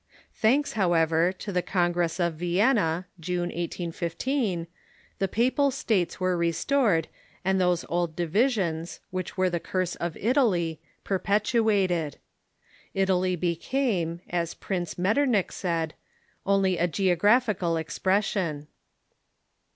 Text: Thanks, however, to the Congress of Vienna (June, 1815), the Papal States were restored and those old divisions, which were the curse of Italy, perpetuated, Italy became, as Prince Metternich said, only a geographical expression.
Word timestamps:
Thanks, 0.33 0.73
however, 0.73 1.31
to 1.33 1.51
the 1.51 1.61
Congress 1.61 2.19
of 2.19 2.33
Vienna 2.33 3.05
(June, 3.19 3.49
1815), 3.49 4.65
the 5.19 5.27
Papal 5.27 5.69
States 5.69 6.19
were 6.19 6.35
restored 6.35 7.07
and 7.45 7.61
those 7.61 7.85
old 7.87 8.15
divisions, 8.15 8.99
which 9.11 9.37
were 9.37 9.47
the 9.51 9.59
curse 9.59 9.93
of 9.97 10.17
Italy, 10.17 10.81
perpetuated, 11.03 12.17
Italy 12.95 13.35
became, 13.35 14.21
as 14.27 14.55
Prince 14.55 14.97
Metternich 14.97 15.51
said, 15.51 15.93
only 16.47 16.79
a 16.79 16.87
geographical 16.87 17.77
expression. 17.77 18.65